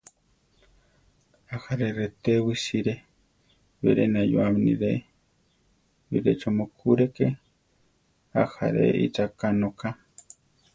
Ajaré 1.55 1.87
retewi 1.97 2.53
sire; 2.63 2.95
biré 3.81 4.03
nayúame 4.13 4.59
níre, 4.65 4.91
birecho 6.09 6.49
mukúreke, 6.57 7.25
ajáre 8.41 8.85
icháka 9.05 9.47
nóka. 9.61 9.89